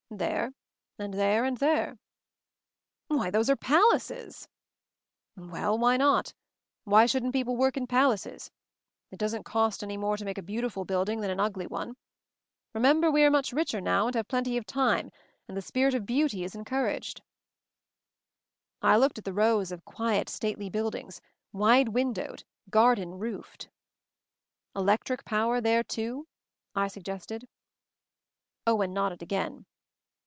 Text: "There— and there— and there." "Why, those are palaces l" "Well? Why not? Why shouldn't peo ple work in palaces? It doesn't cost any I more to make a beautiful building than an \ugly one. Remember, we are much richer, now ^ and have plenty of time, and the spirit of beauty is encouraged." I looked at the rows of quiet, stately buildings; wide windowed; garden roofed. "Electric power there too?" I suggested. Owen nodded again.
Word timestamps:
"There— 0.13 0.51
and 0.99 1.13
there— 1.13 1.45
and 1.45 1.55
there." 1.57 1.97
"Why, 3.07 3.29
those 3.31 3.49
are 3.49 3.55
palaces 3.55 4.45
l" 5.37 5.45
"Well? 5.47 5.77
Why 5.79 5.95
not? 5.95 6.33
Why 6.83 7.05
shouldn't 7.05 7.31
peo 7.31 7.45
ple 7.45 7.55
work 7.55 7.77
in 7.77 7.87
palaces? 7.87 8.51
It 9.09 9.17
doesn't 9.17 9.45
cost 9.45 9.81
any 9.83 9.93
I 9.93 9.97
more 9.97 10.17
to 10.17 10.25
make 10.25 10.37
a 10.37 10.41
beautiful 10.41 10.83
building 10.83 11.21
than 11.21 11.31
an 11.31 11.37
\ugly 11.39 11.65
one. 11.69 11.95
Remember, 12.73 13.09
we 13.09 13.23
are 13.23 13.31
much 13.31 13.53
richer, 13.53 13.79
now 13.79 14.03
^ 14.03 14.05
and 14.07 14.15
have 14.15 14.27
plenty 14.27 14.57
of 14.57 14.65
time, 14.65 15.11
and 15.47 15.55
the 15.55 15.61
spirit 15.61 15.93
of 15.93 16.05
beauty 16.05 16.43
is 16.43 16.55
encouraged." 16.55 17.21
I 18.81 18.97
looked 18.97 19.17
at 19.17 19.23
the 19.23 19.31
rows 19.33 19.71
of 19.71 19.85
quiet, 19.85 20.27
stately 20.27 20.69
buildings; 20.69 21.21
wide 21.53 21.87
windowed; 21.87 22.43
garden 22.69 23.17
roofed. 23.17 23.69
"Electric 24.75 25.23
power 25.23 25.61
there 25.61 25.83
too?" 25.85 26.27
I 26.75 26.89
suggested. 26.89 27.47
Owen 28.67 28.91
nodded 28.93 29.21
again. 29.21 29.65